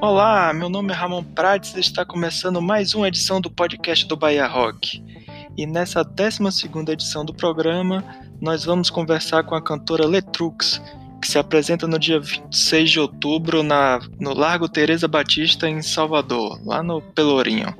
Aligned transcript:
Olá, 0.00 0.52
meu 0.52 0.68
nome 0.68 0.92
é 0.92 0.96
Ramon 0.96 1.24
Prates 1.24 1.74
e 1.74 1.80
está 1.80 2.04
começando 2.04 2.62
mais 2.62 2.94
uma 2.94 3.08
edição 3.08 3.40
do 3.40 3.50
podcast 3.50 4.06
do 4.06 4.16
Bahia 4.16 4.46
Rock. 4.46 5.02
E 5.56 5.66
nessa 5.66 6.04
12 6.04 6.38
edição 6.92 7.24
do 7.24 7.34
programa, 7.34 8.04
nós 8.40 8.64
vamos 8.64 8.90
conversar 8.90 9.42
com 9.42 9.56
a 9.56 9.60
cantora 9.60 10.06
Letrux, 10.06 10.80
que 11.20 11.26
se 11.26 11.36
apresenta 11.36 11.88
no 11.88 11.98
dia 11.98 12.20
26 12.20 12.90
de 12.90 13.00
outubro 13.00 13.64
na, 13.64 13.98
no 14.20 14.34
Largo 14.34 14.68
Teresa 14.68 15.08
Batista, 15.08 15.68
em 15.68 15.82
Salvador, 15.82 16.60
lá 16.64 16.80
no 16.80 17.02
Pelourinho. 17.02 17.74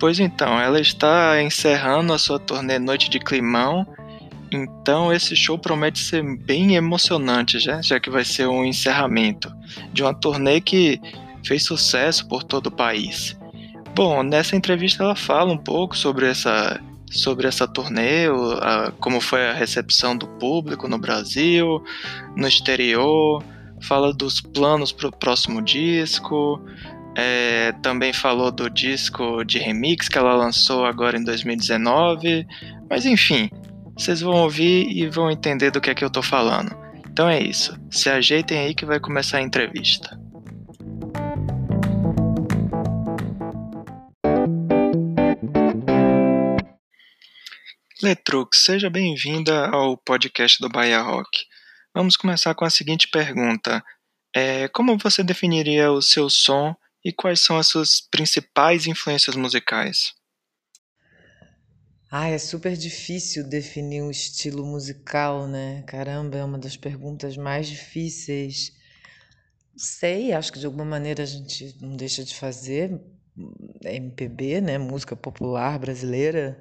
Pois 0.00 0.18
então, 0.18 0.58
ela 0.58 0.80
está 0.80 1.40
encerrando 1.40 2.12
a 2.12 2.18
sua 2.18 2.40
turnê 2.40 2.76
Noite 2.80 3.08
de 3.08 3.20
Climão, 3.20 3.86
então 4.52 5.12
esse 5.12 5.36
show 5.36 5.56
promete 5.56 6.00
ser 6.00 6.22
bem 6.38 6.74
emocionante, 6.74 7.58
já, 7.60 7.80
já 7.80 8.00
que 8.00 8.10
vai 8.10 8.24
ser 8.24 8.48
um 8.48 8.64
encerramento 8.64 9.52
de 9.92 10.02
uma 10.02 10.12
turnê 10.12 10.60
que 10.60 11.00
fez 11.44 11.64
sucesso 11.64 12.26
por 12.28 12.42
todo 12.42 12.68
o 12.68 12.70
país. 12.70 13.38
Bom, 13.94 14.22
nessa 14.22 14.56
entrevista 14.56 15.02
ela 15.02 15.16
fala 15.16 15.52
um 15.52 15.58
pouco 15.58 15.96
sobre 15.96 16.26
essa 16.26 16.80
sobre 17.10 17.48
essa 17.48 17.66
turnê, 17.66 18.26
a, 18.60 18.92
como 19.00 19.20
foi 19.20 19.48
a 19.48 19.52
recepção 19.52 20.16
do 20.16 20.28
público 20.28 20.88
no 20.88 20.96
Brasil, 20.96 21.82
no 22.36 22.46
exterior, 22.46 23.42
fala 23.82 24.14
dos 24.14 24.40
planos 24.40 24.92
para 24.92 25.08
o 25.08 25.12
próximo 25.12 25.60
disco, 25.60 26.64
é, 27.16 27.72
também 27.82 28.12
falou 28.12 28.52
do 28.52 28.70
disco 28.70 29.44
de 29.44 29.58
remix 29.58 30.08
que 30.08 30.18
ela 30.18 30.34
lançou 30.34 30.84
agora 30.84 31.18
em 31.18 31.24
2019, 31.24 32.46
mas 32.88 33.04
enfim, 33.04 33.50
vocês 33.96 34.20
vão 34.20 34.34
ouvir 34.34 34.86
e 34.88 35.08
vão 35.08 35.30
entender 35.30 35.70
do 35.70 35.80
que 35.80 35.90
é 35.90 35.94
que 35.94 36.04
eu 36.04 36.10
tô 36.10 36.22
falando. 36.22 36.74
Então 37.10 37.28
é 37.28 37.40
isso, 37.40 37.76
se 37.90 38.08
ajeitem 38.08 38.58
aí 38.58 38.74
que 38.74 38.86
vai 38.86 39.00
começar 39.00 39.38
a 39.38 39.42
entrevista. 39.42 40.18
Letrux, 48.02 48.64
seja 48.64 48.88
bem-vinda 48.88 49.68
ao 49.68 49.94
podcast 49.94 50.58
do 50.58 50.70
Bahia 50.70 51.02
Rock. 51.02 51.44
Vamos 51.94 52.16
começar 52.16 52.54
com 52.54 52.64
a 52.64 52.70
seguinte 52.70 53.06
pergunta: 53.08 53.84
é, 54.34 54.68
Como 54.68 54.96
você 54.96 55.22
definiria 55.22 55.92
o 55.92 56.00
seu 56.00 56.30
som 56.30 56.74
e 57.04 57.12
quais 57.12 57.40
são 57.40 57.58
as 57.58 57.66
suas 57.66 58.00
principais 58.00 58.86
influências 58.86 59.36
musicais? 59.36 60.14
Ah, 62.10 62.28
é 62.28 62.38
super 62.38 62.74
difícil 62.74 63.46
definir 63.46 64.02
um 64.02 64.10
estilo 64.10 64.64
musical, 64.64 65.46
né? 65.46 65.82
Caramba, 65.86 66.38
é 66.38 66.44
uma 66.44 66.58
das 66.58 66.78
perguntas 66.78 67.36
mais 67.36 67.68
difíceis. 67.68 68.72
Sei, 69.76 70.32
acho 70.32 70.50
que 70.50 70.58
de 70.58 70.64
alguma 70.64 70.86
maneira 70.86 71.22
a 71.22 71.26
gente 71.26 71.76
não 71.82 71.96
deixa 71.96 72.24
de 72.24 72.34
fazer 72.34 72.98
MPB, 73.84 74.62
né? 74.62 74.78
Música 74.78 75.14
popular 75.14 75.78
brasileira 75.78 76.58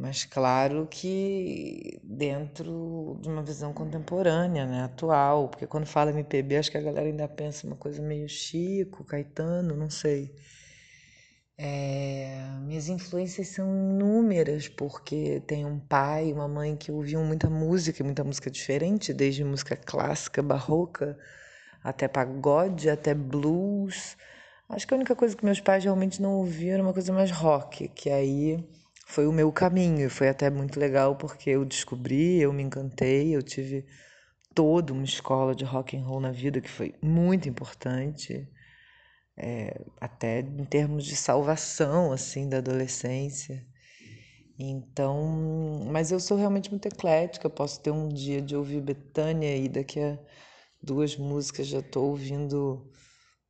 mas 0.00 0.24
claro 0.24 0.88
que 0.90 2.00
dentro 2.02 3.18
de 3.20 3.28
uma 3.28 3.42
visão 3.42 3.70
contemporânea, 3.74 4.64
né, 4.64 4.82
atual, 4.84 5.48
porque 5.50 5.66
quando 5.66 5.84
fala 5.84 6.10
MPB, 6.10 6.56
acho 6.56 6.70
que 6.70 6.78
a 6.78 6.80
galera 6.80 7.06
ainda 7.06 7.28
pensa 7.28 7.66
uma 7.66 7.76
coisa 7.76 8.00
meio 8.00 8.26
Chico, 8.26 9.04
Caetano, 9.04 9.76
não 9.76 9.90
sei. 9.90 10.34
É, 11.58 12.48
minhas 12.62 12.88
influências 12.88 13.48
são 13.48 13.66
inúmeras, 13.68 14.68
porque 14.68 15.42
tenho 15.46 15.68
um 15.68 15.78
pai 15.78 16.28
e 16.28 16.32
uma 16.32 16.48
mãe 16.48 16.76
que 16.76 16.90
ouviam 16.90 17.22
muita 17.22 17.50
música, 17.50 18.02
muita 18.02 18.24
música 18.24 18.50
diferente, 18.50 19.12
desde 19.12 19.44
música 19.44 19.76
clássica, 19.76 20.42
barroca, 20.42 21.18
até 21.84 22.08
pagode, 22.08 22.88
até 22.88 23.12
blues. 23.14 24.16
Acho 24.66 24.88
que 24.88 24.94
a 24.94 24.96
única 24.96 25.14
coisa 25.14 25.36
que 25.36 25.44
meus 25.44 25.60
pais 25.60 25.84
realmente 25.84 26.22
não 26.22 26.36
ouviam 26.36 26.74
era 26.74 26.82
uma 26.82 26.94
coisa 26.94 27.12
mais 27.12 27.30
rock, 27.30 27.88
que 27.88 28.08
aí 28.08 28.64
foi 29.10 29.26
o 29.26 29.32
meu 29.32 29.52
caminho. 29.52 30.08
Foi 30.08 30.28
até 30.28 30.48
muito 30.48 30.78
legal 30.78 31.16
porque 31.16 31.50
eu 31.50 31.64
descobri, 31.64 32.40
eu 32.40 32.52
me 32.52 32.62
encantei, 32.62 33.34
eu 33.34 33.42
tive 33.42 33.84
toda 34.54 34.92
uma 34.92 35.04
escola 35.04 35.54
de 35.54 35.64
rock 35.64 35.96
and 35.96 36.04
roll 36.04 36.20
na 36.20 36.30
vida 36.30 36.60
que 36.60 36.70
foi 36.70 36.94
muito 37.02 37.48
importante, 37.48 38.48
é, 39.36 39.80
até 40.00 40.40
em 40.40 40.64
termos 40.64 41.04
de 41.04 41.16
salvação 41.16 42.12
assim 42.12 42.48
da 42.48 42.58
adolescência. 42.58 43.66
Então, 44.58 45.86
mas 45.90 46.12
eu 46.12 46.20
sou 46.20 46.36
realmente 46.36 46.70
muito 46.70 46.86
eclética. 46.86 47.46
Eu 47.46 47.50
posso 47.50 47.80
ter 47.82 47.90
um 47.90 48.08
dia 48.08 48.40
de 48.42 48.54
ouvir 48.54 48.80
Betânia 48.80 49.56
e 49.56 49.68
daqui 49.68 50.00
a 50.00 50.18
duas 50.82 51.16
músicas 51.16 51.66
já 51.66 51.80
estou 51.80 52.10
ouvindo, 52.10 52.88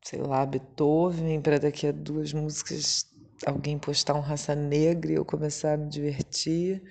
sei 0.04 0.20
lá, 0.22 0.46
Beethoven, 0.46 1.40
para 1.42 1.58
daqui 1.58 1.86
a 1.88 1.92
duas 1.92 2.32
músicas 2.32 3.10
alguém 3.46 3.78
postar 3.78 4.14
um 4.14 4.20
raça 4.20 4.54
negra 4.54 5.12
e 5.12 5.14
eu 5.14 5.24
começar 5.24 5.74
a 5.74 5.76
me 5.76 5.88
divertir. 5.88 6.82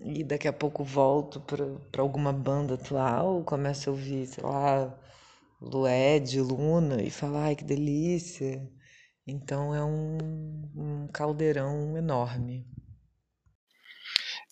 E 0.00 0.22
daqui 0.22 0.46
a 0.46 0.52
pouco 0.52 0.84
volto 0.84 1.40
para 1.40 2.00
alguma 2.00 2.32
banda 2.32 2.74
atual, 2.74 3.42
começo 3.42 3.90
a 3.90 3.92
ouvir, 3.92 4.26
sei 4.26 4.44
lá, 4.44 4.96
Lued, 5.60 6.40
Luna 6.40 7.02
e 7.02 7.10
falar, 7.10 7.46
ai 7.46 7.56
que 7.56 7.64
delícia. 7.64 8.62
Então 9.26 9.74
é 9.74 9.84
um, 9.84 10.18
um 10.74 11.08
caldeirão 11.08 11.96
enorme. 11.96 12.64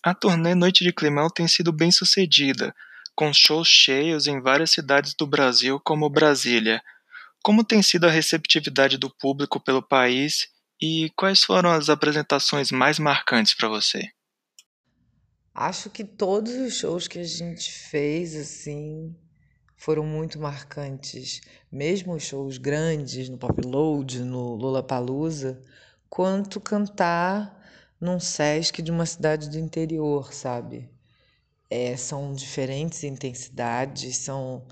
A 0.03 0.13
turnê 0.13 0.53
Noite 0.53 0.83
de 0.83 0.93
Climão 0.93 1.29
tem 1.29 1.47
sido 1.47 1.71
bem 1.71 1.91
sucedida, 1.91 2.75
com 3.15 3.33
shows 3.33 3.67
cheios 3.67 4.27
em 4.27 4.41
várias 4.41 4.71
cidades 4.71 5.13
do 5.15 5.25
Brasil, 5.25 5.79
como 5.79 6.09
Brasília. 6.09 6.83
Como 7.41 7.63
tem 7.63 7.81
sido 7.81 8.05
a 8.05 8.11
receptividade 8.11 8.97
do 8.97 9.09
público 9.09 9.59
pelo 9.59 9.81
país 9.81 10.49
e 10.81 11.09
quais 11.15 11.43
foram 11.43 11.71
as 11.71 11.89
apresentações 11.89 12.71
mais 12.71 12.99
marcantes 12.99 13.53
para 13.55 13.67
você? 13.67 14.11
Acho 15.53 15.89
que 15.89 16.03
todos 16.03 16.53
os 16.53 16.75
shows 16.75 17.07
que 17.07 17.17
a 17.17 17.23
gente 17.23 17.71
fez 17.71 18.35
assim 18.35 19.15
foram 19.75 20.05
muito 20.05 20.39
marcantes, 20.39 21.41
mesmo 21.71 22.13
os 22.13 22.23
shows 22.23 22.57
grandes 22.57 23.27
no 23.27 23.37
Pop 23.37 23.59
Load, 23.65 24.19
no 24.19 24.55
Lollapalooza, 24.55 25.59
quanto 26.09 26.59
cantar 26.61 27.57
num 27.99 28.19
Sesc 28.19 28.81
de 28.81 28.91
uma 28.91 29.05
cidade 29.05 29.49
do 29.49 29.57
interior, 29.57 30.31
sabe? 30.31 30.89
É, 31.69 31.97
são 31.97 32.33
diferentes 32.33 33.03
intensidades, 33.03 34.17
são 34.17 34.67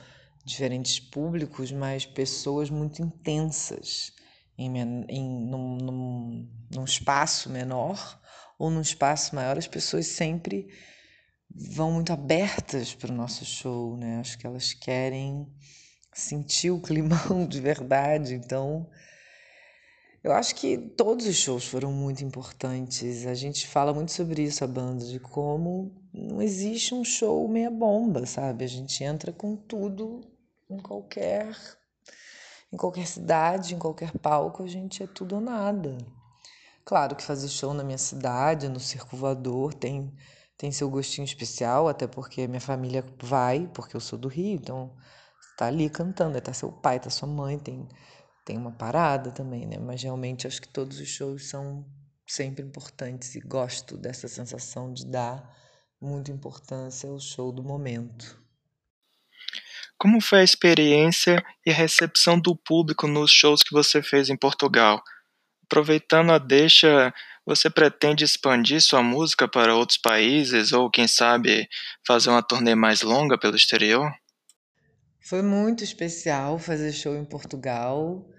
diferentes 0.46 1.00
públicos, 1.00 1.72
mas 1.72 2.06
pessoas 2.06 2.70
muito 2.70 3.02
intensas 3.02 4.14
em, 4.58 4.78
em 5.10 5.46
num, 5.46 5.78
num, 5.78 6.50
num 6.74 6.84
espaço 6.84 7.50
menor 7.50 8.20
ou 8.58 8.70
num 8.70 8.82
espaço 8.82 9.36
maior, 9.36 9.58
as 9.58 9.68
pessoas 9.68 10.08
sempre 10.08 10.68
vão 11.50 11.92
muito 11.92 12.12
abertas 12.12 12.94
para 12.94 13.12
o 13.12 13.16
nosso 13.16 13.46
show, 13.46 13.98
né? 13.98 14.20
Acho 14.20 14.38
que 14.38 14.48
elas 14.48 14.74
querem 14.74 15.48
sentir 16.14 16.72
o 16.72 16.82
climão 16.82 17.46
de 17.48 17.60
verdade. 17.60 18.34
Então, 18.34 18.90
eu 20.24 20.32
acho 20.34 20.56
que 20.56 20.78
todos 20.78 21.28
os 21.28 21.35
shows 21.35 21.66
foram 21.66 21.91
muito 21.91 22.24
importantes. 22.24 23.28
A 23.28 23.34
gente 23.34 23.68
fala 23.68 23.94
muito 23.94 24.12
sobre 24.12 24.41
isso, 24.44 24.64
a 24.64 24.68
banda, 24.68 25.06
de 25.06 25.20
como 25.20 25.94
não 26.14 26.41
existe 26.41 26.94
um 26.94 27.03
show 27.03 27.47
meia 27.47 27.70
bomba, 27.70 28.26
sabe? 28.26 28.64
A 28.64 28.68
gente 28.68 29.03
entra 29.03 29.32
com 29.32 29.56
tudo 29.56 30.22
em 30.70 30.78
qualquer 30.78 31.56
em 32.76 32.78
qualquer 32.78 33.08
cidade, 33.08 33.74
em 33.74 33.80
qualquer 33.80 34.12
palco, 34.20 34.62
a 34.62 34.68
gente 34.68 35.02
é 35.02 35.08
tudo 35.08 35.36
ou 35.36 35.42
nada. 35.42 35.98
Claro 36.84 37.16
que 37.16 37.24
fazer 37.24 37.48
show 37.48 37.74
na 37.74 37.86
minha 37.86 37.98
cidade, 37.98 38.68
no 38.68 38.82
Circo 38.82 39.16
Voador, 39.16 39.74
tem, 39.74 40.14
tem 40.58 40.74
seu 40.74 40.90
gostinho 40.90 41.24
especial, 41.24 41.88
até 41.88 42.06
porque 42.06 42.46
minha 42.48 42.60
família 42.60 43.04
vai, 43.24 43.66
porque 43.74 43.96
eu 43.96 44.02
sou 44.02 44.20
do 44.20 44.28
Rio, 44.28 44.56
então 44.56 44.94
tá 45.58 45.68
ali 45.68 45.90
cantando, 45.90 46.40
tá 46.42 46.52
seu 46.52 46.70
pai, 46.70 47.00
tá 47.00 47.10
sua 47.10 47.30
mãe, 47.30 47.58
tem, 47.58 47.88
tem 48.44 48.58
uma 48.58 48.74
parada 48.74 49.32
também, 49.32 49.66
né? 49.66 49.78
Mas 49.80 50.04
realmente 50.04 50.46
acho 50.46 50.62
que 50.62 50.68
todos 50.68 51.00
os 51.00 51.08
shows 51.08 51.48
são 51.48 51.86
sempre 52.28 52.66
importantes 52.66 53.36
e 53.36 53.40
gosto 53.40 53.98
dessa 53.98 54.28
sensação 54.28 54.92
de 54.92 55.06
dar 55.06 55.50
muita 56.02 56.30
importância 56.30 57.10
ao 57.10 57.20
show 57.22 57.54
do 57.54 57.64
momento. 57.64 58.45
Como 59.97 60.20
foi 60.20 60.40
a 60.40 60.44
experiência 60.44 61.44
e 61.66 61.72
a 61.72 61.74
recepção 61.74 62.40
do 62.40 62.56
público 62.56 63.08
nos 63.08 63.32
shows 63.32 63.64
que 63.64 63.74
você 63.74 64.02
fez 64.02 64.30
em 64.30 64.36
Portugal? 64.36 65.02
Aproveitando 65.64 66.32
a 66.32 66.38
deixa, 66.38 67.14
você 67.46 67.70
pretende 67.70 68.24
expandir 68.24 68.82
sua 68.82 69.02
música 69.02 69.47
para 69.47 69.76
outros 69.76 69.97
países 69.97 70.74
ou, 70.74 70.90
quem 70.90 71.08
sabe, 71.08 71.68
fazer 72.06 72.30
uma 72.30 72.44
turnê 72.44 72.76
mais 72.76 73.02
longa 73.02 73.38
pelo 73.38 73.56
exterior? 73.56 74.12
Foi 75.22 75.42
muito 75.42 75.84
especial 75.84 76.59
fazer 76.59 76.91
show 76.91 77.16
em 77.16 77.26
Portugal. 77.26 78.30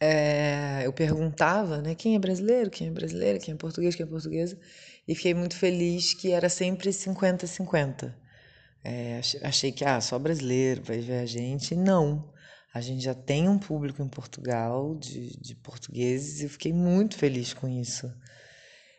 É, 0.00 0.82
eu 0.84 0.92
perguntava, 0.92 1.80
né, 1.80 1.94
quem 1.94 2.16
é 2.16 2.18
brasileiro, 2.18 2.70
quem 2.70 2.88
é 2.88 2.90
brasileiro, 2.90 3.40
quem 3.40 3.54
é 3.54 3.56
português, 3.56 3.94
quem 3.94 4.04
é 4.04 4.08
portuguesa, 4.08 4.58
e 5.06 5.14
fiquei 5.14 5.34
muito 5.34 5.56
feliz 5.56 6.12
que 6.12 6.30
era 6.30 6.48
sempre 6.48 6.90
50-50. 6.90 8.14
É, 8.84 9.20
achei 9.42 9.72
que 9.72 9.84
ah, 9.84 10.00
só 10.00 10.18
brasileiro 10.18 10.82
vai 10.82 11.00
ver 11.00 11.18
a 11.18 11.26
gente. 11.26 11.74
Não. 11.74 12.32
A 12.72 12.80
gente 12.80 13.02
já 13.02 13.14
tem 13.14 13.48
um 13.48 13.58
público 13.58 14.02
em 14.02 14.08
Portugal 14.08 14.94
de, 14.94 15.30
de 15.40 15.54
portugueses 15.54 16.42
e 16.42 16.48
fiquei 16.48 16.72
muito 16.72 17.16
feliz 17.16 17.52
com 17.54 17.66
isso. 17.66 18.12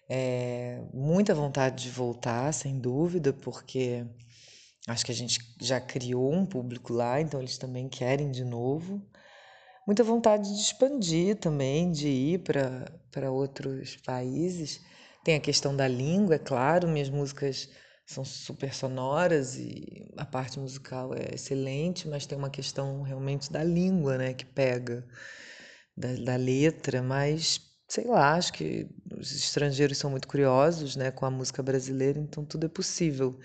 É, 0.10 0.82
muita 0.92 1.36
vontade 1.36 1.84
de 1.84 1.90
voltar, 1.90 2.52
sem 2.52 2.80
dúvida, 2.80 3.32
porque 3.32 4.06
acho 4.88 5.06
que 5.06 5.12
a 5.12 5.16
gente 5.16 5.40
já 5.62 5.80
criou 5.80 6.34
um 6.34 6.46
público 6.46 6.92
lá, 6.94 7.22
então 7.22 7.40
eles 7.40 7.60
também 7.60 7.88
querem 7.88 8.32
de 8.32 8.44
novo. 8.44 9.02
Muita 9.86 10.04
vontade 10.04 10.52
de 10.54 10.62
expandir 10.62 11.36
também, 11.36 11.92
de 11.92 12.08
ir 12.08 12.40
para 12.40 13.32
outros 13.32 13.96
países. 13.98 14.82
Tem 15.24 15.36
a 15.36 15.40
questão 15.40 15.76
da 15.76 15.88
língua, 15.88 16.36
é 16.36 16.40
claro, 16.40 16.88
minhas 16.88 17.10
músicas 17.10 17.70
são 18.10 18.26
super 18.26 18.74
sonoras 18.74 19.56
e 19.56 20.04
a 20.18 20.26
parte 20.26 20.60
musical 20.60 21.14
é 21.14 21.36
excelente, 21.36 22.08
mas 22.08 22.26
tem 22.26 22.36
uma 22.38 22.50
questão 22.50 23.04
realmente 23.04 23.52
da 23.52 23.64
língua, 23.64 24.18
né, 24.18 24.34
que 24.34 24.46
pega, 24.46 25.08
da, 25.96 26.14
da 26.16 26.36
letra, 26.36 27.04
mas 27.04 27.62
sei 27.88 28.06
lá, 28.08 28.34
acho 28.36 28.54
que 28.54 28.88
os 29.20 29.32
estrangeiros 29.32 29.98
são 30.00 30.10
muito 30.10 30.28
curiosos, 30.28 30.96
né, 30.96 31.12
com 31.12 31.26
a 31.26 31.30
música 31.32 31.62
brasileira, 31.62 32.20
então 32.20 32.44
tudo 32.44 32.66
é 32.66 32.70
possível. 32.70 33.40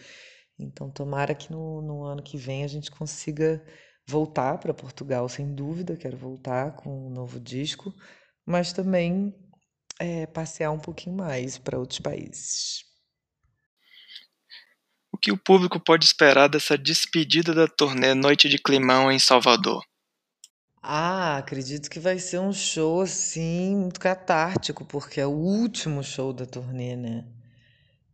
Então, 0.58 0.90
tomara 0.90 1.34
que 1.34 1.50
no, 1.52 1.82
no 1.82 2.05
ano 2.05 2.22
que 2.22 2.38
vem 2.38 2.64
a 2.64 2.69
gente 2.69 2.90
consiga 2.90 3.62
voltar 4.08 4.58
para 4.58 4.72
Portugal, 4.75 5.28
sem 5.28 5.55
dúvida, 5.55 5.96
quero 5.96 6.16
voltar 6.16 6.76
com 6.76 7.08
um 7.08 7.11
novo 7.11 7.38
disco, 7.40 7.93
mas 8.46 8.72
também 8.72 9.34
é, 9.99 10.26
passear 10.26 10.70
um 10.72 10.78
pouquinho 10.78 11.16
mais 11.16 11.58
para 11.58 11.78
outros 11.78 12.00
países. 12.00 12.94
Que 15.25 15.32
o 15.32 15.38
público 15.38 15.81
pode 15.81 16.05
esperar 16.05 16.49
dessa 16.49 16.76
despedida 16.76 17.55
da 17.55 17.67
turnê 17.67 18.12
Noite 18.12 18.47
de 18.47 18.59
Climão 18.59 19.11
em 19.11 19.19
Salvador? 19.19 19.82
Ah, 20.82 21.38
acredito 21.38 21.88
que 21.88 21.99
vai 21.99 22.19
ser 22.19 22.41
um 22.41 22.53
show 22.53 23.00
assim 23.00 23.75
muito 23.75 23.99
catártico, 23.99 24.85
porque 24.85 25.23
é 25.23 25.26
o 25.26 25.31
último 25.31 26.05
show 26.05 26.31
da 26.31 26.44
turnê, 26.44 26.94
né? 26.94 27.25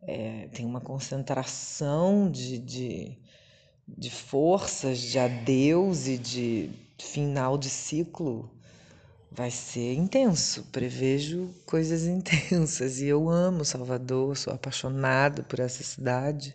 É, 0.03 0.47
tem 0.53 0.65
uma 0.65 0.81
concentração 0.81 2.31
de, 2.31 2.59
de, 2.59 3.19
de 3.89 4.11
forças, 4.13 5.01
de 5.01 5.19
adeus 5.19 6.07
e 6.07 6.17
de 6.17 6.71
final 6.97 7.59
de 7.59 7.71
ciclo 7.71 8.57
vai 9.33 9.51
ser 9.51 9.95
intenso. 9.95 10.63
Prevejo 10.71 11.53
coisas 11.67 12.07
intensas 12.07 13.01
e 13.01 13.07
eu 13.07 13.29
amo 13.29 13.65
Salvador, 13.65 14.37
sou 14.37 14.53
apaixonada 14.53 15.43
por 15.43 15.59
essa 15.59 15.83
cidade. 15.83 16.55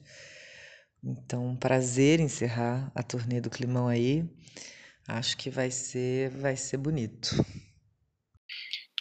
Então, 1.06 1.46
um 1.46 1.56
prazer 1.56 2.20
encerrar 2.20 2.92
a 2.96 3.04
turnê 3.04 3.40
do 3.40 3.50
Climão 3.50 3.88
aí. 3.88 4.28
Acho 5.08 5.38
que 5.38 5.52
vai 5.52 5.70
ser, 5.70 6.32
vai 6.32 6.58
ser 6.58 6.78
bonito. 6.78 7.30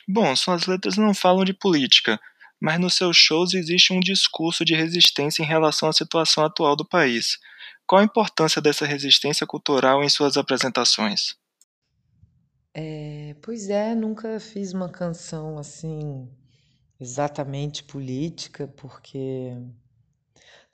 Bom, 0.07 0.37
suas 0.37 0.67
letras 0.67 0.99
não 0.99 1.15
falam 1.15 1.47
de 1.47 1.55
política, 1.55 2.21
mas 2.61 2.79
nos 2.79 2.95
seus 2.95 3.17
shows 3.17 3.55
existe 3.55 3.91
um 3.95 4.01
discurso 4.01 4.67
de 4.67 4.75
resistência 4.75 5.43
em 5.43 5.47
relação 5.47 5.89
à 5.89 5.95
situação 5.95 6.45
atual 6.45 6.77
do 6.77 6.87
país. 6.87 7.39
Qual 7.87 8.03
a 8.03 8.05
importância 8.05 8.61
dessa 8.61 8.85
resistência 8.85 9.47
cultural 9.47 10.05
em 10.05 10.09
suas 10.11 10.37
apresentações? 10.37 11.37
É, 12.75 13.35
pois 13.41 13.71
é, 13.71 13.95
nunca 13.95 14.39
fiz 14.39 14.75
uma 14.75 14.91
canção 14.91 15.59
assim 15.59 16.29
exatamente 17.01 17.83
política, 17.83 18.69
porque 18.69 19.57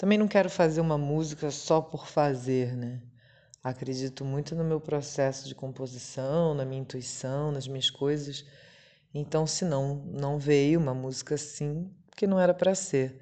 também 0.01 0.17
não 0.17 0.27
quero 0.27 0.49
fazer 0.49 0.81
uma 0.81 0.97
música 0.97 1.51
só 1.51 1.79
por 1.79 2.07
fazer, 2.07 2.75
né? 2.75 3.03
Acredito 3.63 4.25
muito 4.25 4.55
no 4.55 4.65
meu 4.65 4.81
processo 4.81 5.47
de 5.47 5.55
composição, 5.55 6.55
na 6.55 6.65
minha 6.65 6.81
intuição, 6.81 7.53
nas 7.53 7.69
minhas 7.69 7.91
coisas. 7.91 8.47
Então, 9.13 9.47
se 9.47 9.63
não, 9.63 9.97
não 9.97 10.39
veio 10.39 10.81
uma 10.81 10.95
música 10.95 11.35
assim, 11.35 11.95
porque 12.09 12.27
não 12.27 12.41
era 12.41 12.55
para 12.55 12.75
ser. 12.75 13.21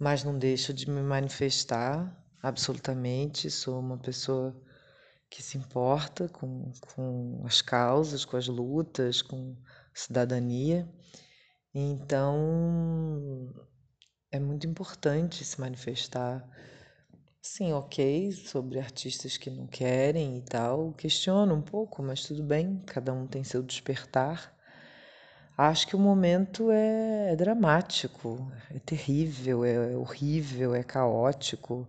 Mas 0.00 0.24
não 0.24 0.36
deixo 0.36 0.74
de 0.74 0.90
me 0.90 1.00
manifestar 1.00 2.20
absolutamente. 2.42 3.48
Sou 3.48 3.78
uma 3.78 3.96
pessoa 3.96 4.60
que 5.30 5.40
se 5.40 5.56
importa 5.56 6.28
com, 6.28 6.72
com 6.92 7.40
as 7.44 7.62
causas, 7.62 8.24
com 8.24 8.36
as 8.36 8.48
lutas, 8.48 9.22
com 9.22 9.56
cidadania. 9.94 10.92
Então, 11.72 13.54
é 14.36 14.40
muito 14.40 14.66
importante 14.66 15.44
se 15.44 15.60
manifestar. 15.60 16.46
Sim, 17.40 17.72
ok, 17.72 18.32
sobre 18.32 18.78
artistas 18.78 19.36
que 19.38 19.48
não 19.50 19.66
querem 19.66 20.38
e 20.38 20.42
tal. 20.42 20.92
Questiono 20.92 21.54
um 21.54 21.62
pouco, 21.62 22.02
mas 22.02 22.22
tudo 22.24 22.42
bem, 22.42 22.82
cada 22.86 23.12
um 23.12 23.26
tem 23.26 23.42
seu 23.44 23.62
despertar. 23.62 24.54
Acho 25.56 25.86
que 25.88 25.96
o 25.96 25.98
momento 25.98 26.70
é, 26.70 27.32
é 27.32 27.36
dramático, 27.36 28.50
é 28.70 28.78
terrível, 28.78 29.64
é 29.64 29.96
horrível, 29.96 30.74
é 30.74 30.82
caótico. 30.82 31.88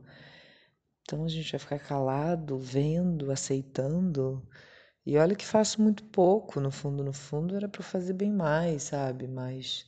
Então 1.01 1.23
a 1.25 1.27
gente 1.27 1.51
vai 1.51 1.59
ficar 1.59 1.79
calado, 1.79 2.57
vendo, 2.59 3.31
aceitando. 3.31 4.47
E 5.05 5.17
olha 5.17 5.35
que 5.35 5.45
faço 5.45 5.81
muito 5.81 6.03
pouco, 6.05 6.59
no 6.59 6.71
fundo, 6.71 7.03
no 7.03 7.13
fundo 7.13 7.55
era 7.55 7.67
para 7.69 7.83
fazer 7.83 8.13
bem 8.13 8.31
mais, 8.31 8.83
sabe? 8.83 9.27
Mas 9.27 9.85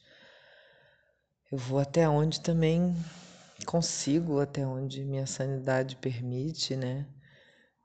eu 1.52 1.58
vou 1.58 1.80
até 1.80 2.08
onde 2.08 2.42
também 2.42 2.96
consigo, 3.66 4.40
até 4.40 4.66
onde 4.66 5.04
minha 5.04 5.26
sanidade 5.26 5.96
permite, 5.96 6.76
né? 6.76 7.08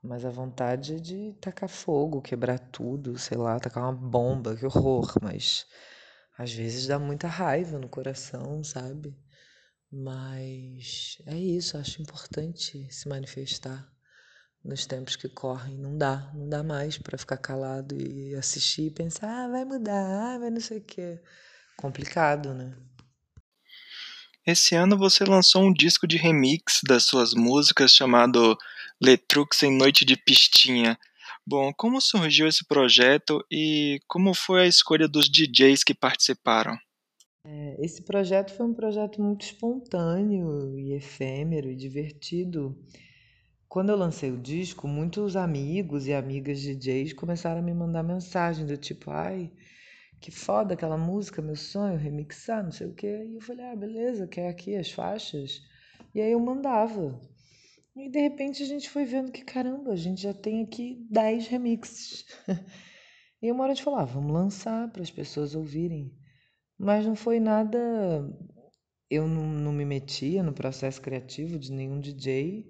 Mas 0.01 0.23
a 0.23 0.29
vontade 0.29 0.95
é 0.95 0.99
de 0.99 1.33
tacar 1.41 1.67
fogo, 1.67 2.21
quebrar 2.21 2.59
tudo, 2.59 3.17
sei 3.17 3.37
lá, 3.37 3.59
tacar 3.59 3.83
uma 3.83 3.93
bomba, 3.93 4.55
que 4.55 4.65
horror, 4.65 5.15
mas 5.21 5.65
às 6.37 6.53
vezes 6.53 6.85
dá 6.85 6.99
muita 6.99 7.27
raiva 7.27 7.79
no 7.79 7.89
coração, 7.89 8.63
sabe? 8.63 9.17
Mas 9.91 11.17
é 11.25 11.35
isso, 11.35 11.77
acho 11.77 12.01
importante 12.01 12.87
se 12.91 13.07
manifestar 13.07 13.91
nos 14.63 14.85
tempos 14.85 15.15
que 15.15 15.29
correm. 15.29 15.77
Não 15.77 15.97
dá, 15.97 16.31
não 16.35 16.47
dá 16.49 16.63
mais 16.63 16.97
para 16.97 17.17
ficar 17.17 17.37
calado 17.37 17.95
e 17.95 18.35
assistir 18.35 18.87
e 18.87 18.91
pensar, 18.91 19.45
ah, 19.45 19.47
vai 19.47 19.65
mudar, 19.65 20.35
ah, 20.35 20.37
vai 20.37 20.49
não 20.51 20.59
sei 20.61 20.79
o 20.79 20.83
quê. 20.83 21.19
Complicado, 21.77 22.53
né? 22.53 22.75
Esse 24.45 24.75
ano 24.75 24.95
você 24.95 25.23
lançou 25.23 25.63
um 25.63 25.73
disco 25.73 26.05
de 26.05 26.17
remix 26.17 26.81
das 26.87 27.03
suas 27.05 27.33
músicas 27.33 27.91
chamado 27.91 28.55
Letrux 29.01 29.63
em 29.63 29.75
Noite 29.75 30.05
de 30.05 30.15
Pistinha. 30.15 30.99
Bom, 31.47 31.73
como 31.73 31.99
surgiu 31.99 32.47
esse 32.47 32.63
projeto 32.63 33.43
e 33.49 33.99
como 34.07 34.35
foi 34.35 34.61
a 34.61 34.67
escolha 34.67 35.07
dos 35.07 35.27
DJs 35.27 35.83
que 35.83 35.95
participaram? 35.95 36.77
É, 37.43 37.75
esse 37.83 38.03
projeto 38.03 38.55
foi 38.55 38.67
um 38.67 38.73
projeto 38.73 39.19
muito 39.19 39.43
espontâneo 39.43 40.77
e 40.77 40.93
efêmero 40.93 41.71
e 41.71 41.75
divertido. 41.75 42.77
Quando 43.67 43.89
eu 43.89 43.97
lancei 43.97 44.31
o 44.31 44.37
disco, 44.37 44.87
muitos 44.87 45.35
amigos 45.35 46.05
e 46.05 46.13
amigas 46.13 46.61
DJs 46.61 47.13
começaram 47.13 47.61
a 47.61 47.63
me 47.63 47.73
mandar 47.73 48.03
mensagem 48.03 48.63
do 48.63 48.77
tipo, 48.77 49.09
ai, 49.09 49.51
que 50.25 50.31
foda 50.31 50.73
aquela 50.73 50.97
música, 50.97 51.39
meu 51.39 51.55
sonho, 51.55 51.99
remixar, 51.99 52.63
não 52.63 52.71
sei 52.71 52.87
o 52.87 52.95
quê. 52.95 53.27
E 53.29 53.35
eu 53.35 53.41
falei, 53.41 53.63
ah, 53.63 53.75
beleza, 53.75 54.25
quer 54.25 54.49
aqui 54.49 54.75
as 54.75 54.91
faixas? 54.91 55.61
E 56.15 56.19
aí 56.19 56.31
eu 56.31 56.39
mandava. 56.39 57.21
E 57.95 58.09
de 58.09 58.19
repente 58.19 58.63
a 58.63 58.65
gente 58.65 58.89
foi 58.89 59.05
vendo 59.05 59.31
que, 59.31 59.43
caramba, 59.43 59.91
a 59.91 59.95
gente 59.95 60.23
já 60.23 60.33
tem 60.33 60.63
aqui 60.63 61.05
10 61.11 61.45
remixes. 61.45 62.25
e 63.39 63.51
uma 63.51 63.65
hora 63.65 63.75
gente 63.75 63.83
falou, 63.83 63.99
ah, 63.99 64.05
vamos 64.05 64.33
lançar 64.33 64.91
para 64.91 65.03
as 65.03 65.11
pessoas 65.11 65.53
ouvirem. 65.53 66.11
Mas 66.75 67.05
não 67.05 67.15
foi 67.15 67.39
nada. 67.39 67.77
Eu 69.07 69.27
não, 69.27 69.45
não 69.45 69.71
me 69.71 69.85
metia 69.85 70.41
no 70.41 70.53
processo 70.53 70.99
criativo 71.03 71.59
de 71.59 71.71
nenhum 71.71 71.99
DJ. 71.99 72.65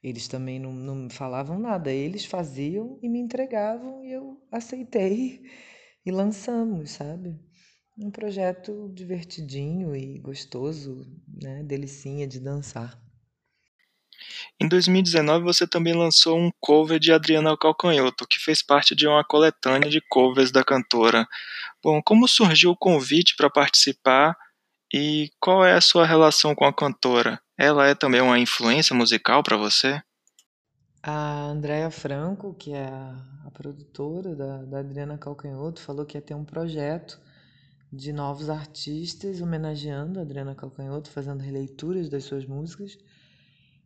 Eles 0.00 0.28
também 0.28 0.60
não, 0.60 0.72
não 0.72 1.10
falavam 1.10 1.58
nada. 1.58 1.90
Eles 1.92 2.24
faziam 2.24 2.96
e 3.02 3.08
me 3.08 3.18
entregavam 3.18 4.04
e 4.04 4.12
eu 4.12 4.40
aceitei 4.52 5.42
e 6.04 6.10
lançamos, 6.10 6.92
sabe? 6.92 7.38
Um 7.98 8.10
projeto 8.10 8.90
divertidinho 8.94 9.94
e 9.94 10.18
gostoso, 10.18 11.06
né? 11.28 11.62
Delicinha 11.62 12.26
de 12.26 12.40
dançar. 12.40 13.00
Em 14.60 14.68
2019 14.68 15.44
você 15.44 15.66
também 15.66 15.92
lançou 15.92 16.38
um 16.38 16.50
cover 16.60 16.98
de 16.98 17.12
Adriana 17.12 17.56
Calcanhoto, 17.56 18.26
que 18.26 18.38
fez 18.38 18.62
parte 18.62 18.94
de 18.94 19.06
uma 19.06 19.24
coletânea 19.24 19.90
de 19.90 20.00
covers 20.08 20.50
da 20.50 20.64
cantora. 20.64 21.26
Bom, 21.82 22.00
como 22.02 22.28
surgiu 22.28 22.70
o 22.70 22.76
convite 22.76 23.34
para 23.36 23.50
participar 23.50 24.36
e 24.92 25.30
qual 25.40 25.64
é 25.64 25.72
a 25.74 25.80
sua 25.80 26.06
relação 26.06 26.54
com 26.54 26.64
a 26.64 26.72
cantora? 26.72 27.40
Ela 27.58 27.88
é 27.88 27.94
também 27.94 28.20
uma 28.20 28.38
influência 28.38 28.94
musical 28.94 29.42
para 29.42 29.56
você? 29.56 30.00
A 31.04 31.46
Andrea 31.46 31.90
Franco, 31.90 32.54
que 32.54 32.72
é 32.72 32.86
a, 32.86 33.50
produtora 33.52 34.36
da, 34.36 34.64
da 34.64 34.78
Adriana 34.78 35.18
Calcanhoto, 35.18 35.80
falou 35.80 36.06
que 36.06 36.16
ia 36.16 36.22
ter 36.22 36.34
um 36.34 36.44
projeto 36.44 37.20
de 37.92 38.12
novos 38.12 38.48
artistas 38.48 39.40
homenageando 39.40 40.20
a 40.20 40.22
Adriana 40.22 40.54
Calcanhoto, 40.54 41.10
fazendo 41.10 41.40
releituras 41.40 42.08
das 42.08 42.22
suas 42.22 42.46
músicas. 42.46 42.96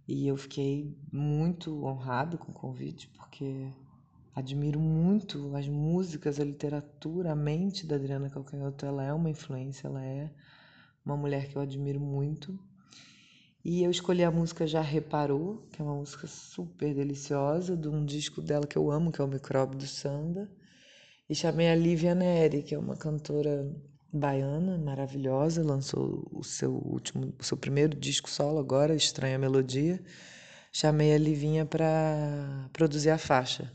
E 0.07 0.29
eu 0.29 0.37
fiquei 0.37 0.95
muito 1.11 1.85
honrado 1.87 2.37
com 2.37 2.53
o 2.53 2.55
convite, 2.55 3.09
porque 3.09 3.73
admiro 4.35 4.79
muito 4.79 5.57
as 5.57 5.67
músicas, 5.67 6.39
a 6.39 6.45
literatura, 6.45 7.33
a 7.33 7.35
mente 7.35 7.87
da 7.87 7.97
Adriana 7.97 8.29
Calcanhoto. 8.29 8.85
Ela 8.85 9.05
é 9.05 9.13
uma 9.15 9.31
influência, 9.31 9.89
ela 9.89 10.05
é 10.05 10.31
uma 11.03 11.17
mulher 11.17 11.49
que 11.49 11.57
eu 11.57 11.63
admiro 11.63 11.99
muito. 11.99 12.59
E 13.69 13.83
eu 13.83 13.91
escolhi 13.91 14.23
a 14.23 14.31
música 14.31 14.65
Já 14.65 14.81
Reparou, 14.81 15.67
que 15.73 15.83
é 15.83 15.85
uma 15.85 15.97
música 15.97 16.29
super 16.29 16.95
deliciosa, 16.95 17.77
de 17.77 17.89
um 17.89 18.05
disco 18.05 18.41
dela 18.41 18.65
que 18.65 18.79
eu 18.79 18.93
amo, 18.93 19.11
que 19.11 19.21
é 19.21 19.25
o 19.25 19.27
Micróbio 19.27 19.77
do 19.77 19.89
Samba. 19.89 20.49
E 21.29 21.35
chamei 21.35 21.69
a 21.69 21.75
Lívia 21.75 22.15
Neri, 22.15 22.63
que 22.63 22.77
é 22.77 22.79
uma 22.79 22.97
cantora 22.97 23.69
baiana 24.13 24.79
maravilhosa, 24.79 25.65
lançou 25.65 26.29
o 26.31 26.45
seu 26.45 26.75
último, 26.75 27.35
o 27.41 27.43
seu 27.43 27.57
primeiro 27.57 27.99
disco 27.99 28.31
solo 28.31 28.61
agora, 28.61 28.95
Estranha 28.95 29.37
Melodia. 29.37 30.01
Chamei 30.73 31.13
a 31.13 31.19
Livinha 31.19 31.67
para 31.67 32.71
produzir 32.73 33.11
a 33.11 33.19
faixa. 33.19 33.73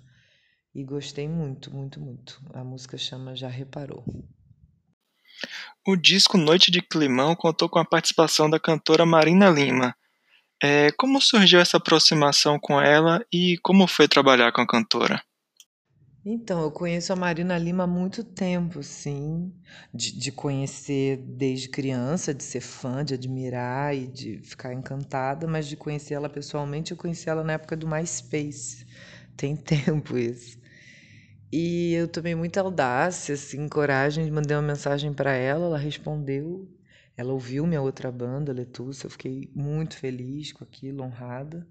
E 0.73 0.85
gostei 0.85 1.27
muito, 1.27 1.69
muito, 1.75 1.99
muito. 1.99 2.41
A 2.53 2.63
música 2.63 2.97
chama 2.97 3.35
Já 3.35 3.49
Reparou. 3.49 4.05
O 5.87 5.95
disco 5.95 6.37
Noite 6.37 6.69
de 6.69 6.81
Climão 6.81 7.35
contou 7.35 7.67
com 7.67 7.79
a 7.79 7.85
participação 7.85 8.49
da 8.49 8.59
cantora 8.59 9.05
Marina 9.05 9.49
Lima. 9.49 9.95
É, 10.61 10.91
como 10.91 11.19
surgiu 11.19 11.59
essa 11.59 11.77
aproximação 11.77 12.59
com 12.59 12.79
ela 12.79 13.25
e 13.33 13.57
como 13.63 13.87
foi 13.87 14.07
trabalhar 14.07 14.51
com 14.51 14.61
a 14.61 14.67
cantora? 14.67 15.23
Então, 16.23 16.61
eu 16.61 16.69
conheço 16.69 17.11
a 17.11 17.15
Marina 17.15 17.57
Lima 17.57 17.85
há 17.85 17.87
muito 17.87 18.23
tempo, 18.23 18.83
sim, 18.83 19.51
de, 19.91 20.15
de 20.15 20.31
conhecer 20.31 21.17
desde 21.17 21.67
criança, 21.67 22.31
de 22.31 22.43
ser 22.43 22.61
fã, 22.61 23.03
de 23.03 23.15
admirar 23.15 23.95
e 23.95 24.05
de 24.05 24.37
ficar 24.37 24.71
encantada, 24.71 25.47
mas 25.47 25.65
de 25.67 25.75
conhecer 25.75 26.13
ela 26.13 26.29
pessoalmente, 26.29 26.91
eu 26.91 26.97
conheci 26.97 27.27
ela 27.27 27.43
na 27.43 27.53
época 27.53 27.75
do 27.75 27.87
MySpace. 27.87 28.85
Tem 29.35 29.55
tempo 29.57 30.15
isso. 30.15 30.60
E 31.51 31.93
eu 31.93 32.07
tomei 32.07 32.33
muita 32.33 32.61
audácia, 32.61 33.35
assim, 33.35 33.67
coragem, 33.67 34.29
mandei 34.31 34.55
uma 34.55 34.63
mensagem 34.63 35.13
para 35.13 35.33
ela, 35.33 35.65
ela 35.65 35.77
respondeu. 35.77 36.69
Ela 37.17 37.33
ouviu 37.33 37.67
minha 37.67 37.81
outra 37.81 38.11
banda, 38.11 38.53
Letussa, 38.53 39.07
eu 39.07 39.11
fiquei 39.11 39.51
muito 39.53 39.97
feliz 39.97 40.53
com 40.53 40.63
aquilo, 40.63 41.03
honrada. 41.03 41.67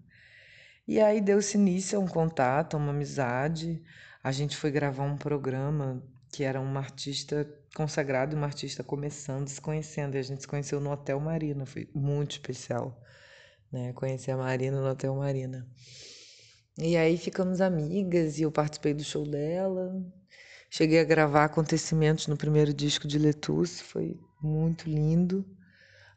E 0.87 1.01
aí 1.01 1.21
deu-se 1.21 1.57
início 1.57 1.99
a 1.99 2.03
um 2.03 2.07
contato, 2.07 2.75
a 2.75 2.79
uma 2.79 2.91
amizade. 2.91 3.83
A 4.23 4.33
gente 4.33 4.57
foi 4.57 4.71
gravar 4.71 5.05
um 5.05 5.17
programa 5.17 6.03
que 6.33 6.45
era 6.45 6.61
uma 6.61 6.81
artista 6.81 7.49
consagrada 7.75 8.37
uma 8.37 8.47
artista 8.47 8.83
começando, 8.83 9.49
se 9.49 9.61
conhecendo. 9.61 10.17
E 10.17 10.19
a 10.19 10.23
gente 10.23 10.43
se 10.43 10.49
conheceu 10.49 10.81
no 10.81 10.91
Hotel 10.91 11.19
Marina, 11.21 11.65
foi 11.65 11.89
muito 11.95 12.33
especial, 12.33 13.01
né? 13.73 13.93
Conhecer 13.95 14.33
a 14.33 14.37
Marina 14.37 14.81
no 14.81 14.89
Hotel 14.89 15.15
Marina. 15.15 15.67
E 16.83 16.97
aí 16.97 17.19
ficamos 17.19 17.61
amigas 17.61 18.39
e 18.39 18.43
eu 18.43 18.51
participei 18.51 18.95
do 18.95 19.05
show 19.05 19.27
dela. 19.27 20.03
Cheguei 20.71 20.99
a 20.99 21.05
gravar 21.05 21.45
acontecimentos 21.45 22.27
no 22.27 22.39
primeiro 22.39 22.73
disco 22.73 23.07
de 23.07 23.19
Letusse, 23.19 23.83
foi 23.83 24.19
muito 24.43 24.89
lindo. 24.89 25.45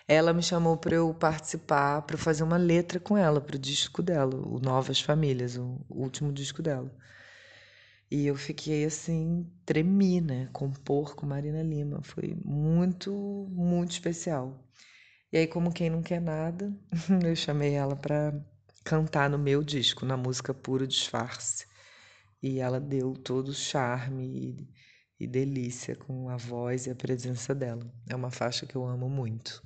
ela 0.07 0.33
me 0.33 0.41
chamou 0.41 0.75
para 0.75 0.95
eu 0.95 1.13
participar, 1.13 2.01
para 2.01 2.17
fazer 2.17 2.41
uma 2.43 2.57
letra 2.57 2.99
com 2.99 3.15
ela 3.15 3.39
para 3.39 3.55
o 3.55 3.59
disco 3.59 4.01
dela, 4.01 4.35
o 4.35 4.59
Novas 4.59 4.99
Famílias, 4.99 5.55
o 5.55 5.79
último 5.87 6.33
disco 6.33 6.63
dela. 6.63 6.91
E 8.11 8.27
eu 8.27 8.35
fiquei 8.35 8.83
assim, 8.83 9.49
tremi, 9.65 10.19
né? 10.19 10.49
Compor 10.51 11.15
com 11.15 11.25
Marina 11.25 11.63
Lima. 11.63 12.01
Foi 12.03 12.35
muito, 12.43 13.09
muito 13.49 13.91
especial. 13.91 14.61
E 15.31 15.37
aí, 15.37 15.47
como 15.47 15.71
quem 15.71 15.89
não 15.89 16.03
quer 16.03 16.19
nada, 16.19 16.77
eu 17.25 17.33
chamei 17.37 17.73
ela 17.73 17.95
para 17.95 18.33
cantar 18.83 19.29
no 19.29 19.37
meu 19.37 19.63
disco, 19.63 20.05
na 20.05 20.17
música 20.17 20.53
Puro 20.53 20.85
Disfarce. 20.85 21.65
E 22.43 22.59
ela 22.59 22.81
deu 22.81 23.13
todo 23.13 23.47
o 23.49 23.53
charme 23.53 24.67
e, 25.17 25.23
e 25.23 25.25
delícia 25.25 25.95
com 25.95 26.27
a 26.27 26.35
voz 26.35 26.87
e 26.87 26.89
a 26.89 26.95
presença 26.95 27.55
dela. 27.55 27.89
É 28.09 28.15
uma 28.15 28.29
faixa 28.29 28.65
que 28.65 28.75
eu 28.75 28.85
amo 28.85 29.07
muito. 29.07 29.63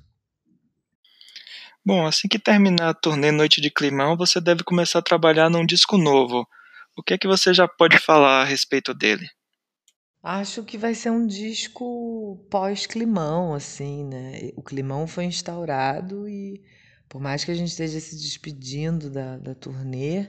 Bom, 1.84 2.06
assim 2.06 2.28
que 2.28 2.38
terminar 2.38 2.90
a 2.90 2.94
turnê 2.94 3.32
Noite 3.32 3.60
de 3.60 3.70
Climão, 3.72 4.16
você 4.16 4.40
deve 4.40 4.62
começar 4.62 5.00
a 5.00 5.02
trabalhar 5.02 5.50
num 5.50 5.66
disco 5.66 5.98
novo. 5.98 6.46
O 6.96 7.02
que 7.02 7.12
é 7.12 7.18
que 7.18 7.28
você 7.28 7.52
já 7.52 7.68
pode 7.68 7.98
falar 7.98 8.40
a 8.40 8.44
respeito 8.44 8.94
dele? 8.94 9.28
Acho 10.22 10.64
que 10.64 10.78
vai 10.78 10.94
ser 10.94 11.10
um 11.10 11.26
disco 11.26 12.44
pós-climão, 12.50 13.54
assim, 13.54 14.04
né? 14.04 14.50
O 14.56 14.62
climão 14.62 15.06
foi 15.06 15.24
instaurado 15.24 16.26
e, 16.26 16.64
por 17.08 17.20
mais 17.20 17.44
que 17.44 17.50
a 17.50 17.54
gente 17.54 17.68
esteja 17.68 18.00
se 18.00 18.16
despedindo 18.16 19.10
da, 19.10 19.36
da 19.36 19.54
turnê, 19.54 20.26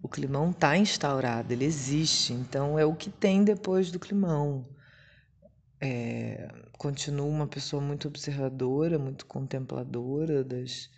o 0.00 0.08
climão 0.08 0.52
está 0.52 0.76
instaurado, 0.76 1.52
ele 1.52 1.64
existe. 1.64 2.32
Então, 2.32 2.78
é 2.78 2.84
o 2.84 2.94
que 2.94 3.10
tem 3.10 3.44
depois 3.44 3.90
do 3.90 3.98
climão. 3.98 4.66
É, 5.80 6.48
continuo 6.78 7.28
uma 7.28 7.48
pessoa 7.48 7.82
muito 7.82 8.06
observadora, 8.06 8.98
muito 8.98 9.26
contempladora 9.26 10.44
das, 10.44 10.88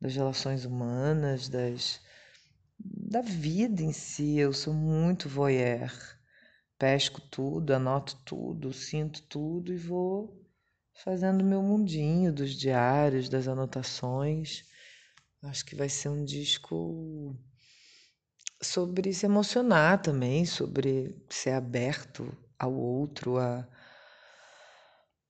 das 0.00 0.14
relações 0.14 0.64
humanas, 0.64 1.48
das 1.48 2.00
da 3.08 3.22
vida 3.22 3.82
em 3.82 3.92
si. 3.92 4.38
Eu 4.38 4.52
sou 4.52 4.74
muito 4.74 5.28
voyeur. 5.28 5.90
Pesco 6.78 7.20
tudo, 7.20 7.72
anoto 7.72 8.16
tudo, 8.24 8.72
sinto 8.72 9.22
tudo 9.22 9.72
e 9.72 9.76
vou 9.76 10.46
fazendo 11.02 11.44
meu 11.44 11.62
mundinho 11.62 12.32
dos 12.32 12.54
diários, 12.54 13.28
das 13.28 13.48
anotações. 13.48 14.64
Acho 15.42 15.64
que 15.64 15.74
vai 15.74 15.88
ser 15.88 16.08
um 16.08 16.24
disco 16.24 17.36
sobre 18.62 19.12
se 19.12 19.26
emocionar 19.26 20.02
também, 20.02 20.44
sobre 20.44 21.16
ser 21.28 21.50
aberto 21.50 22.36
ao 22.58 22.74
outro, 22.74 23.38
a 23.38 23.66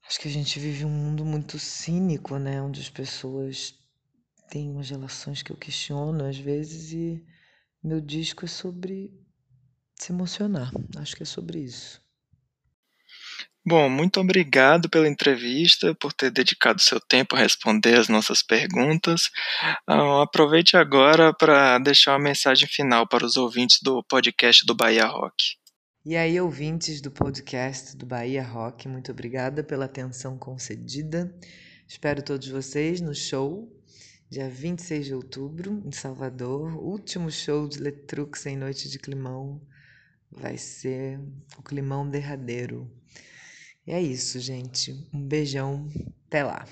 Acho 0.09 0.21
que 0.21 0.29
a 0.29 0.31
gente 0.31 0.59
vive 0.59 0.87
um 0.87 0.91
mundo 0.91 1.23
muito 1.23 1.59
cínico, 1.59 2.39
né, 2.39 2.63
onde 2.63 2.81
as 2.81 2.89
pessoas 2.89 3.75
têm 4.49 4.71
umas 4.71 4.89
relações 4.89 5.43
que 5.43 5.53
eu 5.53 5.57
questiono 5.57 6.25
às 6.25 6.39
vezes 6.39 6.93
e 6.93 7.23
meu 7.83 8.01
disco 8.01 8.45
é 8.45 8.49
sobre 8.49 9.11
se 9.95 10.13
emocionar. 10.13 10.71
Acho 10.97 11.17
que 11.17 11.23
é 11.23 11.27
sobre 11.27 11.61
isso. 11.61 12.01
Bom, 13.67 13.91
muito 13.91 14.19
obrigado 14.19 14.89
pela 14.89 15.07
entrevista, 15.07 15.95
por 15.95 16.13
ter 16.13 16.31
dedicado 16.31 16.81
seu 16.81 16.99
tempo 16.99 17.37
a 17.37 17.39
responder 17.39 17.99
as 17.99 18.09
nossas 18.09 18.43
perguntas. 18.43 19.25
Uh, 19.87 20.23
aproveite 20.23 20.77
agora 20.77 21.35
para 21.35 21.79
deixar 21.79 22.13
uma 22.13 22.25
mensagem 22.25 22.67
final 22.67 23.07
para 23.07 23.27
os 23.27 23.37
ouvintes 23.37 23.81
do 23.83 24.03
podcast 24.05 24.65
do 24.65 24.75
Bahia 24.75 25.05
Rock. 25.05 25.57
E 26.07 26.17
aí, 26.17 26.41
ouvintes 26.41 27.03
do 27.03 27.11
podcast 27.11 27.95
do 27.95 28.07
Bahia 28.07 28.43
Rock, 28.43 28.89
muito 28.89 29.13
obrigada 29.13 29.63
pela 29.63 29.85
atenção 29.85 30.39
concedida. 30.39 31.31
Espero 31.87 32.23
todos 32.23 32.49
vocês 32.49 33.03
no 33.03 33.15
show 33.15 33.71
dia 34.31 34.49
26 34.49 35.07
de 35.07 35.15
outubro, 35.15 35.83
em 35.87 35.93
Salvador. 35.93 36.77
Último 36.77 37.31
show 37.31 37.67
de 37.67 37.79
Letrux 37.79 38.45
em 38.47 38.57
Noite 38.57 38.89
de 38.89 38.99
Climão. 38.99 39.61
Vai 40.31 40.59
ser 40.59 41.19
o 41.57 41.63
climão 41.63 42.09
derradeiro. 42.09 42.91
E 43.87 43.93
é 43.93 44.03
isso, 44.03 44.39
gente. 44.39 45.09
Um 45.15 45.27
beijão. 45.27 45.89
Até 46.27 46.45
lá. 46.45 46.67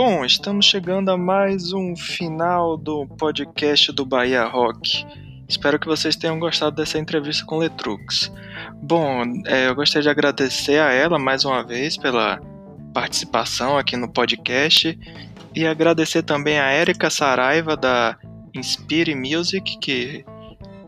Bom, 0.00 0.24
estamos 0.24 0.64
chegando 0.64 1.08
a 1.08 1.16
mais 1.16 1.72
um 1.72 1.96
final 1.96 2.76
do 2.76 3.04
podcast 3.04 3.90
do 3.90 4.06
Bahia 4.06 4.44
Rock. 4.44 5.04
Espero 5.48 5.76
que 5.76 5.88
vocês 5.88 6.14
tenham 6.14 6.38
gostado 6.38 6.76
dessa 6.76 7.00
entrevista 7.00 7.44
com 7.44 7.58
Letrux. 7.58 8.32
Bom, 8.80 9.24
é, 9.44 9.66
eu 9.66 9.74
gostaria 9.74 10.04
de 10.04 10.08
agradecer 10.08 10.78
a 10.78 10.92
ela 10.92 11.18
mais 11.18 11.44
uma 11.44 11.64
vez 11.64 11.96
pela 11.96 12.40
participação 12.94 13.76
aqui 13.76 13.96
no 13.96 14.08
podcast 14.08 14.96
e 15.52 15.66
agradecer 15.66 16.22
também 16.22 16.60
a 16.60 16.72
Erika 16.72 17.10
Saraiva 17.10 17.76
da 17.76 18.16
Inspire 18.54 19.16
Music, 19.16 19.80
que 19.80 20.24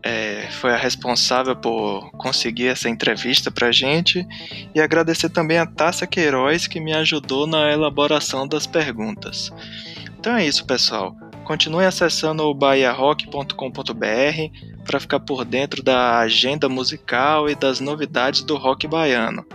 é, 0.03 0.47
foi 0.51 0.71
a 0.71 0.77
responsável 0.77 1.55
por 1.55 2.11
conseguir 2.11 2.67
essa 2.67 2.89
entrevista 2.89 3.51
para 3.51 3.71
gente 3.71 4.25
e 4.73 4.81
agradecer 4.81 5.29
também 5.29 5.57
a 5.57 5.65
Tássia 5.65 6.07
Queiroz 6.07 6.67
que 6.67 6.79
me 6.79 6.93
ajudou 6.93 7.45
na 7.45 7.71
elaboração 7.71 8.47
das 8.47 8.65
perguntas. 8.65 9.51
Então 10.19 10.35
é 10.35 10.45
isso, 10.45 10.65
pessoal. 10.65 11.15
Continue 11.43 11.85
acessando 11.85 12.43
o 12.43 12.53
bahiarock.com.br 12.53 13.55
para 14.85 14.99
ficar 14.99 15.19
por 15.19 15.45
dentro 15.45 15.83
da 15.83 16.19
agenda 16.19 16.67
musical 16.69 17.49
e 17.49 17.55
das 17.55 17.79
novidades 17.79 18.43
do 18.43 18.57
rock 18.57 18.87
baiano. 18.87 19.45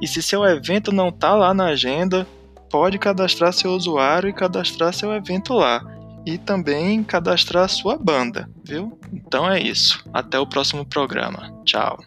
E 0.00 0.06
se 0.06 0.22
seu 0.22 0.44
evento 0.44 0.92
não 0.92 1.10
tá 1.10 1.34
lá 1.34 1.52
na 1.52 1.66
agenda, 1.66 2.26
pode 2.70 2.98
cadastrar 2.98 3.52
seu 3.52 3.72
usuário 3.72 4.28
e 4.28 4.32
cadastrar 4.32 4.92
seu 4.92 5.12
evento 5.12 5.54
lá. 5.54 5.97
E 6.28 6.36
também 6.36 7.02
cadastrar 7.02 7.66
sua 7.70 7.96
banda, 7.96 8.50
viu? 8.62 9.00
Então 9.10 9.50
é 9.50 9.58
isso. 9.58 10.04
Até 10.12 10.38
o 10.38 10.46
próximo 10.46 10.84
programa. 10.84 11.50
Tchau. 11.64 11.98